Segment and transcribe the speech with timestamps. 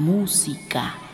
[0.00, 1.09] música.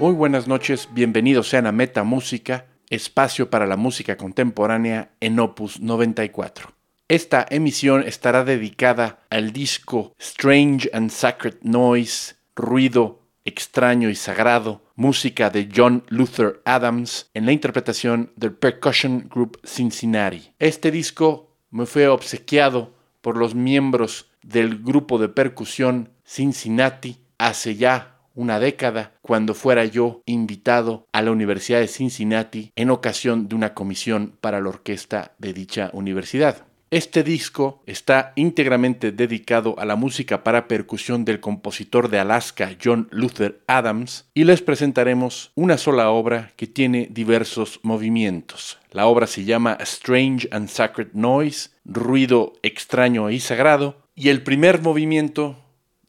[0.00, 5.78] Muy buenas noches, bienvenidos sean a Meta Música, espacio para la música contemporánea en Opus
[5.78, 6.72] 94.
[7.06, 15.50] Esta emisión estará dedicada al disco Strange and Sacred Noise, ruido extraño y sagrado, música
[15.50, 20.54] de John Luther Adams en la interpretación del Percussion Group Cincinnati.
[20.58, 28.19] Este disco me fue obsequiado por los miembros del grupo de percusión Cincinnati hace ya
[28.40, 33.74] una década cuando fuera yo invitado a la Universidad de Cincinnati en ocasión de una
[33.74, 36.64] comisión para la orquesta de dicha universidad.
[36.90, 43.08] Este disco está íntegramente dedicado a la música para percusión del compositor de Alaska John
[43.10, 48.78] Luther Adams y les presentaremos una sola obra que tiene diversos movimientos.
[48.90, 54.80] La obra se llama Strange and Sacred Noise, ruido extraño y sagrado, y el primer
[54.80, 55.58] movimiento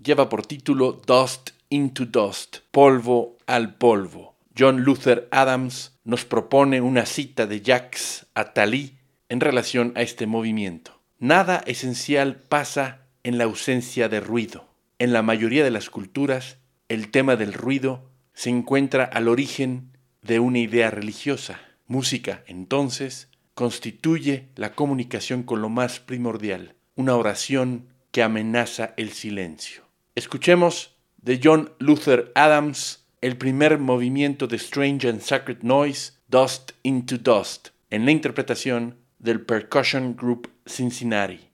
[0.02, 4.36] lleva por título Dust into Dust, polvo al polvo.
[4.55, 8.97] John Luther Adams nos propone una cita de Jacques Attali
[9.30, 11.02] en relación a este movimiento.
[11.17, 14.67] Nada esencial pasa en la ausencia de ruido.
[14.99, 16.58] En la mayoría de las culturas,
[16.89, 21.59] el tema del ruido se encuentra al origen de una idea religiosa.
[21.88, 29.83] Música, entonces, constituye la comunicación con lo más primordial, una oración que amenaza el silencio.
[30.15, 30.90] Escuchemos
[31.21, 37.70] de John Luther Adams el primer movimiento de Strange and Sacred Noise, Dust into Dust,
[37.92, 41.51] en la interpretación del Percussion Group Cincinnati.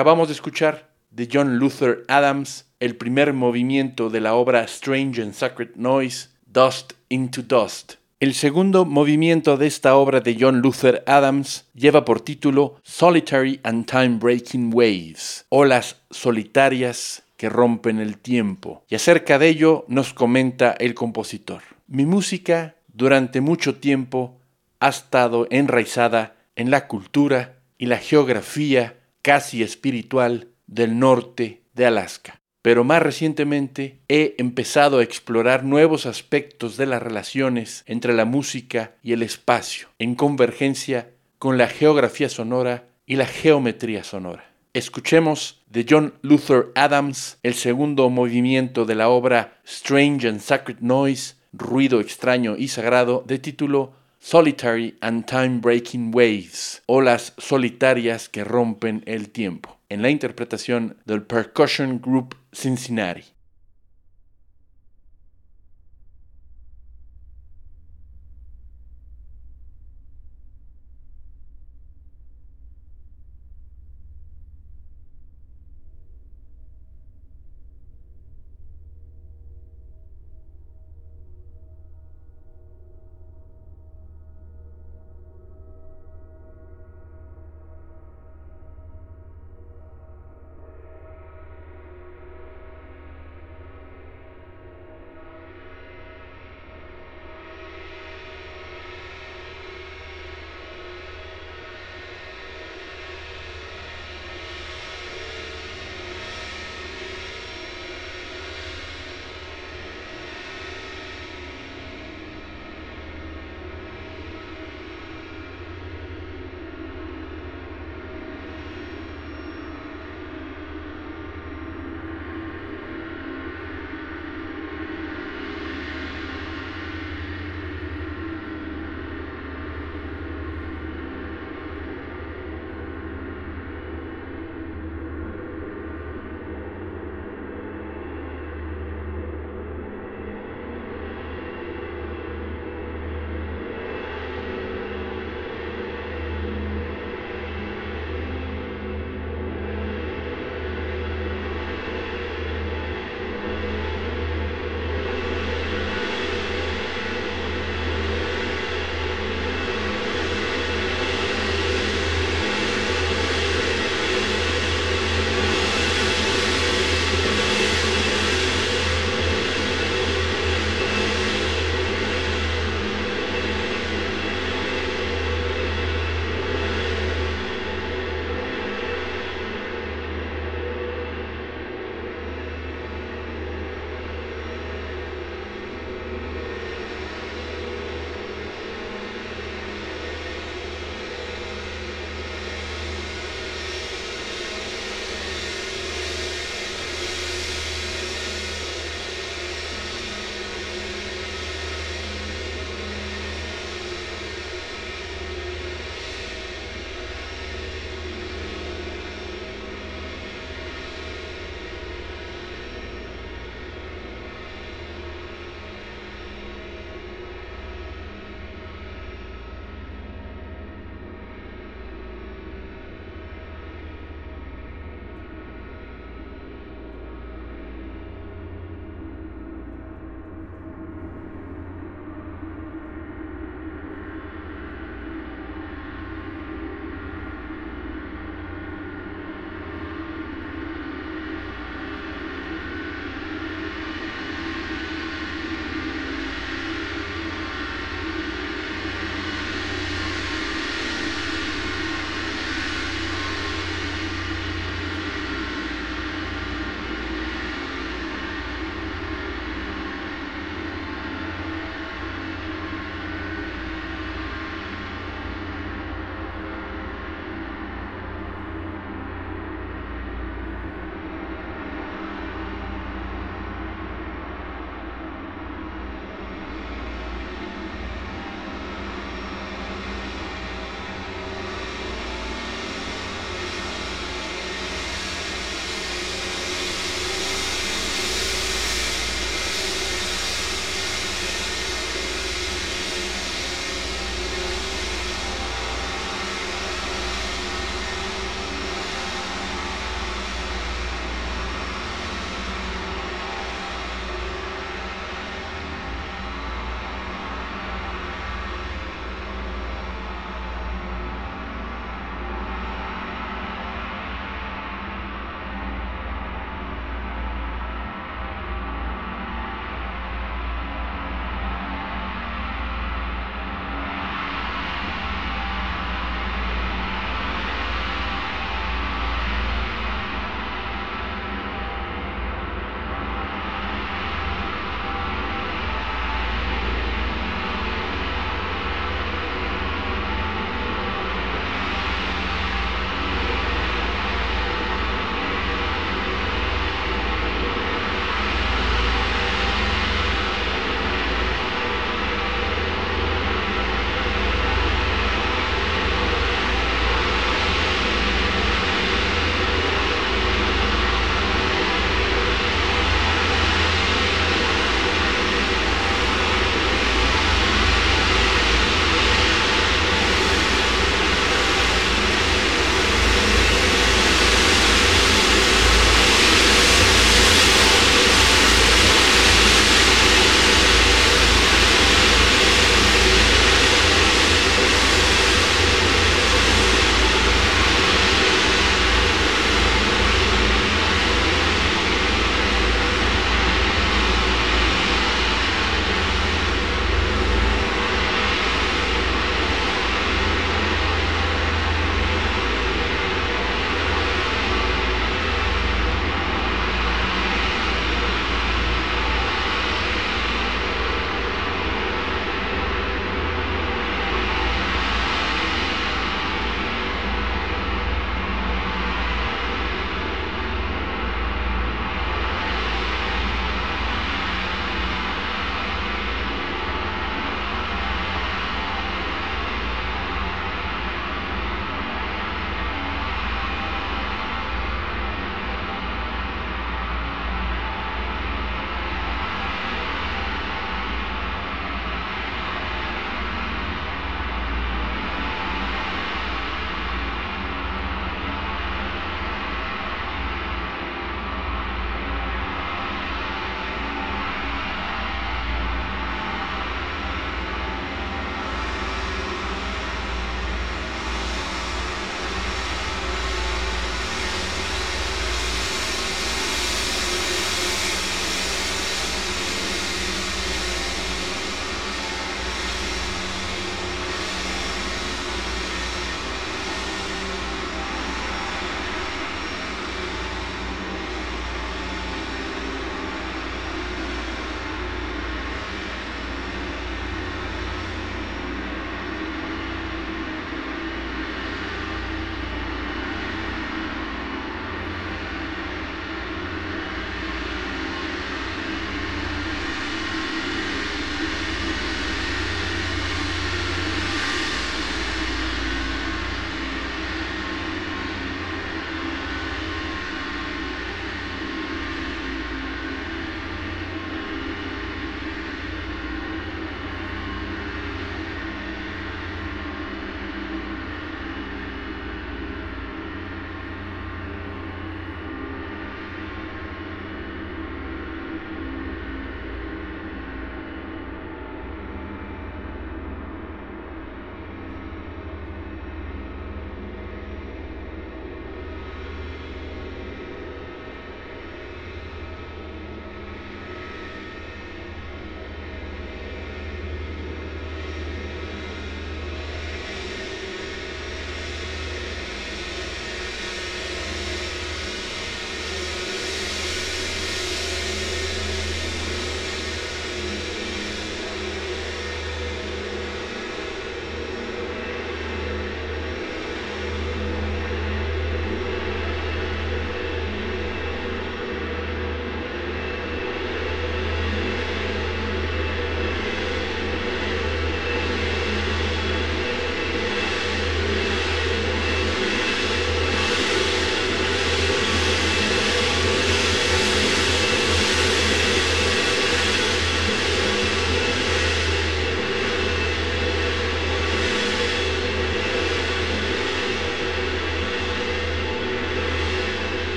[0.00, 5.34] Acabamos de escuchar de John Luther Adams el primer movimiento de la obra Strange and
[5.34, 7.96] Sacred Noise, Dust into Dust.
[8.18, 13.84] El segundo movimiento de esta obra de John Luther Adams lleva por título Solitary and
[13.84, 18.82] Time Breaking Waves, olas solitarias que rompen el tiempo.
[18.88, 21.60] Y acerca de ello nos comenta el compositor.
[21.88, 24.40] Mi música durante mucho tiempo
[24.78, 32.40] ha estado enraizada en la cultura y la geografía casi espiritual del norte de Alaska.
[32.62, 38.92] Pero más recientemente he empezado a explorar nuevos aspectos de las relaciones entre la música
[39.02, 44.44] y el espacio, en convergencia con la geografía sonora y la geometría sonora.
[44.74, 51.36] Escuchemos de John Luther Adams el segundo movimiento de la obra Strange and Sacred Noise,
[51.52, 59.02] Ruido extraño y sagrado, de título Solitary and Time Breaking Waves, olas solitarias que rompen
[59.06, 63.24] el tiempo, en la interpretación del Percussion Group Cincinnati.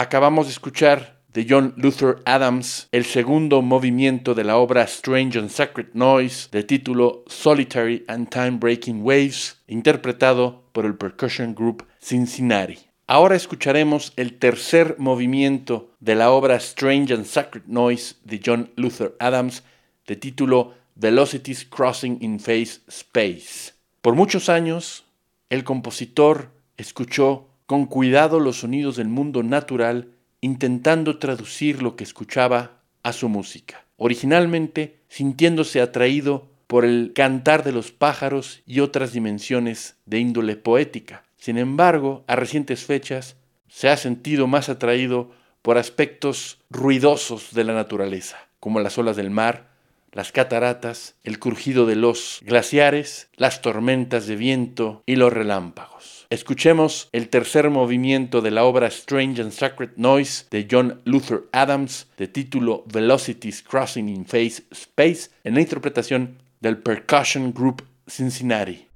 [0.00, 5.50] Acabamos de escuchar de John Luther Adams el segundo movimiento de la obra Strange and
[5.50, 12.78] Sacred Noise de título Solitary and Time Breaking Waves, interpretado por el percussion group Cincinnati.
[13.06, 19.14] Ahora escucharemos el tercer movimiento de la obra Strange and Sacred Noise de John Luther
[19.20, 19.64] Adams
[20.06, 23.74] de título Velocities Crossing in Phase Space.
[24.00, 25.04] Por muchos años,
[25.50, 30.08] el compositor escuchó con cuidado los sonidos del mundo natural,
[30.40, 33.84] intentando traducir lo que escuchaba a su música.
[33.96, 41.22] Originalmente, sintiéndose atraído por el cantar de los pájaros y otras dimensiones de índole poética.
[41.36, 43.36] Sin embargo, a recientes fechas,
[43.68, 45.30] se ha sentido más atraído
[45.62, 49.70] por aspectos ruidosos de la naturaleza, como las olas del mar,
[50.10, 56.19] las cataratas, el crujido de los glaciares, las tormentas de viento y los relámpagos.
[56.30, 62.06] Escuchemos el tercer movimiento de la obra Strange and Sacred Noise de John Luther Adams,
[62.16, 68.89] de título Velocities Crossing in Phase Space, en la interpretación del Percussion Group Cincinnati.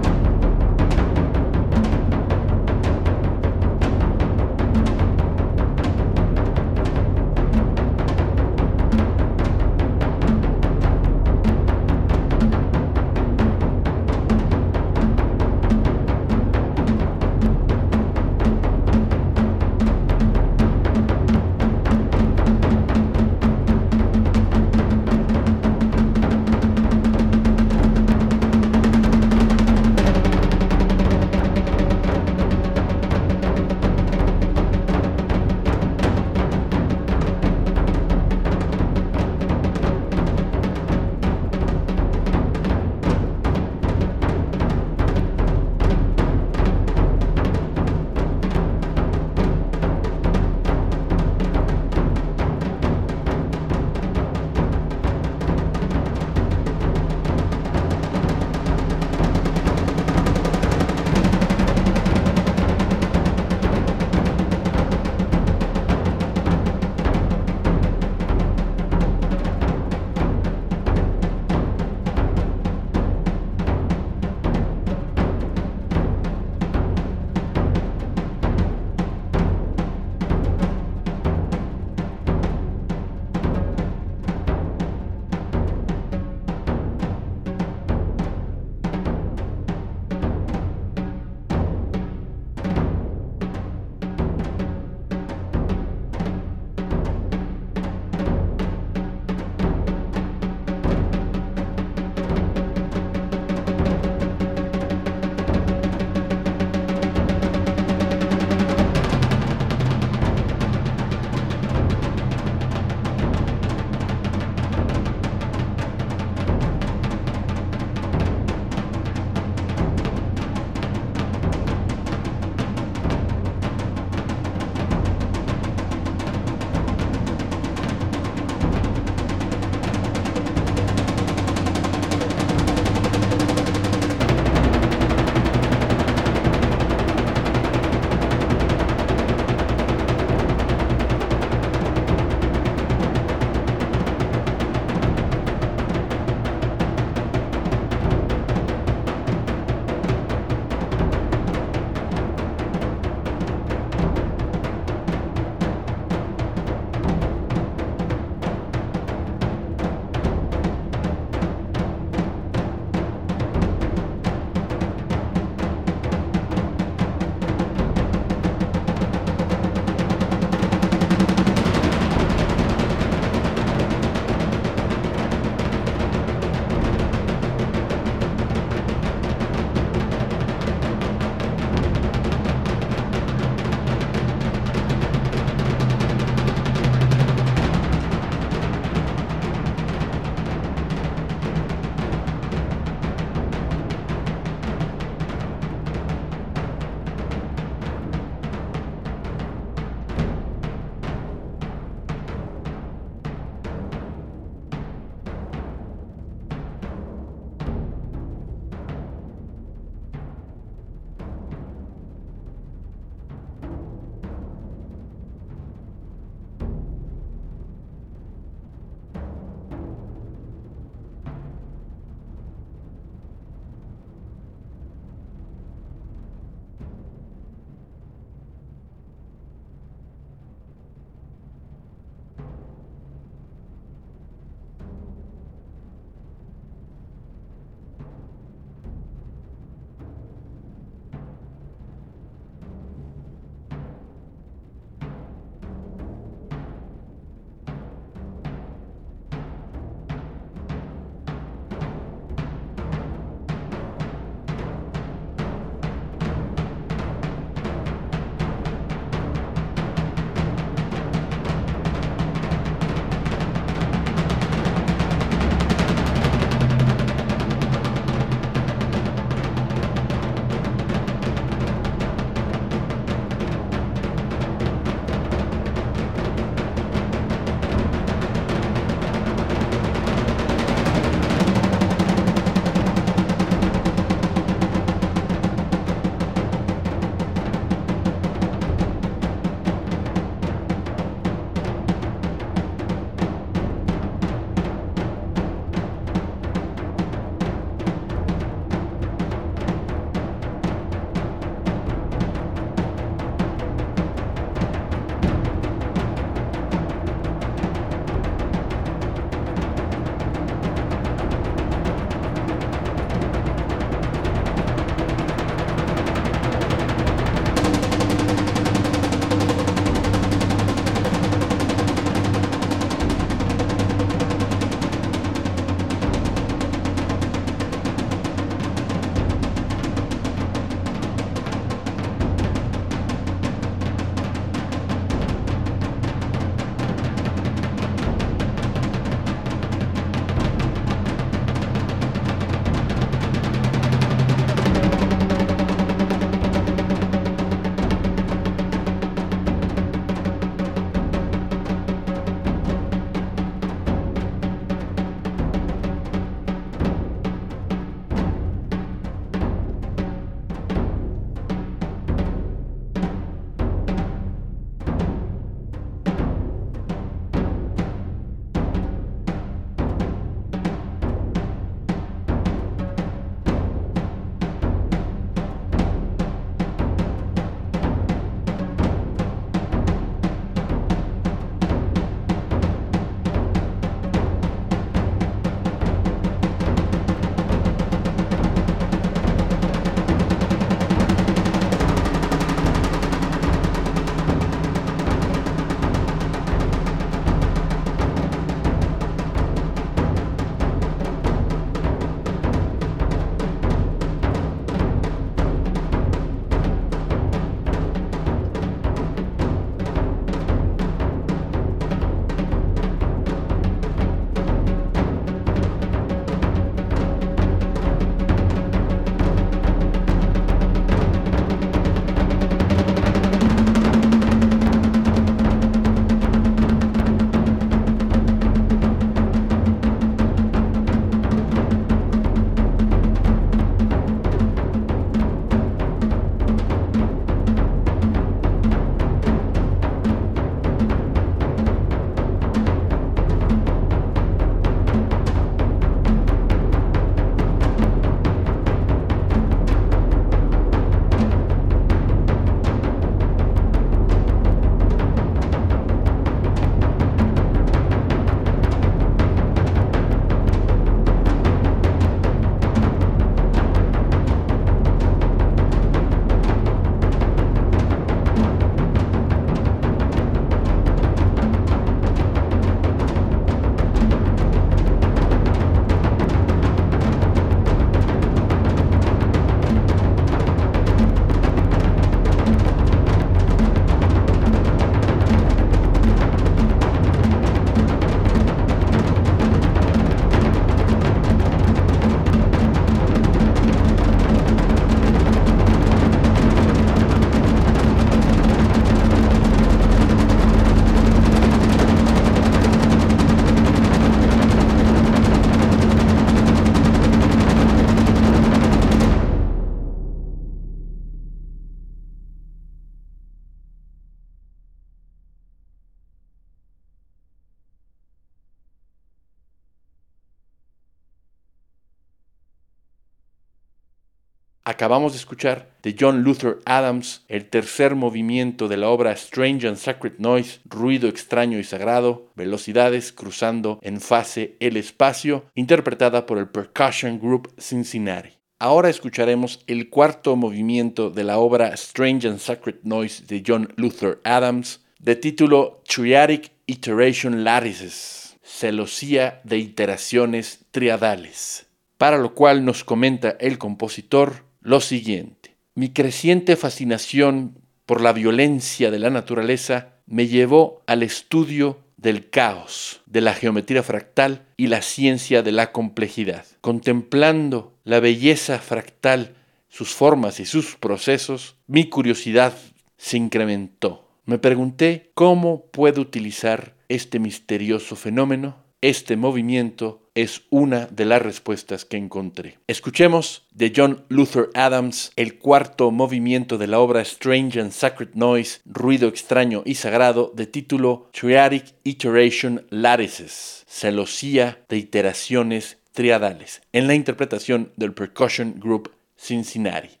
[524.81, 529.77] Acabamos de escuchar de John Luther Adams el tercer movimiento de la obra Strange and
[529.77, 536.49] Sacred Noise, ruido extraño y sagrado, velocidades cruzando en fase el espacio, interpretada por el
[536.49, 538.31] Percussion Group Cincinnati.
[538.57, 544.19] Ahora escucharemos el cuarto movimiento de la obra Strange and Sacred Noise de John Luther
[544.23, 551.67] Adams, de título Triadic Iteration Lattices, celosía de iteraciones triadales,
[551.99, 555.57] para lo cual nos comenta el compositor lo siguiente.
[555.75, 563.01] Mi creciente fascinación por la violencia de la naturaleza me llevó al estudio del caos,
[563.05, 566.45] de la geometría fractal y la ciencia de la complejidad.
[566.61, 569.35] Contemplando la belleza fractal,
[569.69, 572.53] sus formas y sus procesos, mi curiosidad
[572.97, 574.09] se incrementó.
[574.25, 581.85] Me pregunté cómo puedo utilizar este misterioso fenómeno este movimiento es una de las respuestas
[581.85, 582.57] que encontré.
[582.67, 588.59] Escuchemos de John Luther Adams el cuarto movimiento de la obra Strange and Sacred Noise,
[588.65, 596.95] Ruido extraño y sagrado, de título Triadic Iteration Lattices, celosía de iteraciones triadales, en la
[596.95, 600.00] interpretación del Percussion Group Cincinnati.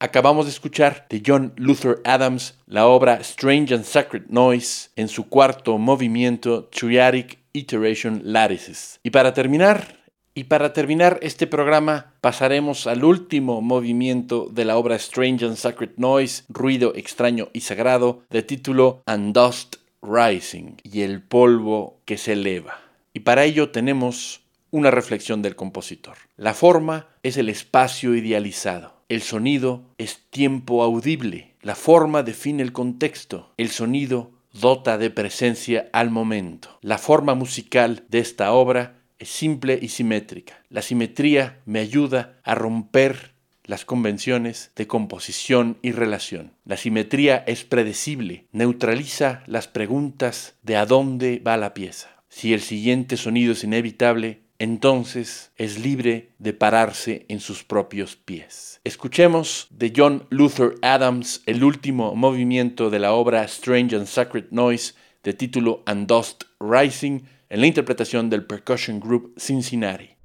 [0.00, 5.28] Acabamos de escuchar de John Luther Adams la obra Strange and Sacred Noise en su
[5.28, 9.00] cuarto movimiento Triadic Iteration Lattices.
[9.02, 9.98] Y para terminar,
[10.34, 15.90] y para terminar este programa pasaremos al último movimiento de la obra Strange and Sacred
[15.96, 22.34] Noise, Ruido extraño y sagrado, de título And Dust Rising y el polvo que se
[22.34, 22.78] eleva.
[23.14, 26.18] Y para ello tenemos una reflexión del compositor.
[26.36, 28.97] La forma es el espacio idealizado.
[29.08, 31.54] El sonido es tiempo audible.
[31.62, 33.54] La forma define el contexto.
[33.56, 36.78] El sonido dota de presencia al momento.
[36.82, 40.62] La forma musical de esta obra es simple y simétrica.
[40.68, 43.32] La simetría me ayuda a romper
[43.64, 46.52] las convenciones de composición y relación.
[46.66, 52.10] La simetría es predecible, neutraliza las preguntas de a dónde va la pieza.
[52.28, 58.80] Si el siguiente sonido es inevitable, entonces es libre de pararse en sus propios pies.
[58.84, 64.94] Escuchemos de John Luther Adams el último movimiento de la obra Strange and Sacred Noise
[65.22, 70.17] de título And Dust Rising en la interpretación del Percussion Group Cincinnati.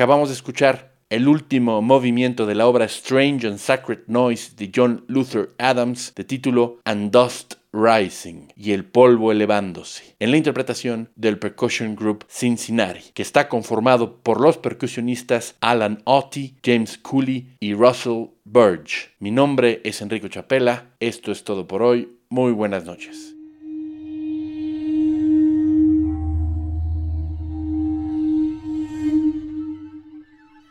[0.00, 5.04] Acabamos de escuchar el último movimiento de la obra Strange and Sacred Noise de John
[5.08, 11.38] Luther Adams de título And Dust Rising y el polvo elevándose, en la interpretación del
[11.38, 18.28] Percussion Group Cincinnati, que está conformado por los percusionistas Alan Otti, James Cooley y Russell
[18.44, 19.10] Burge.
[19.18, 23.29] Mi nombre es Enrico Chapela, esto es todo por hoy, muy buenas noches.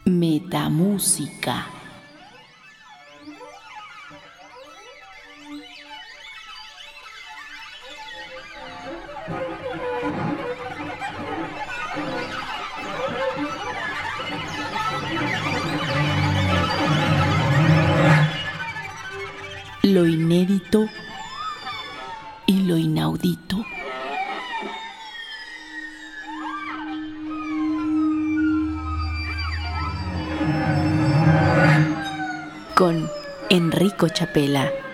[0.10, 1.68] Metamúsica.
[19.84, 20.88] Lo inédito
[22.48, 23.64] y lo inaudito.
[32.80, 33.12] Con
[33.50, 34.89] Enrico Chapela.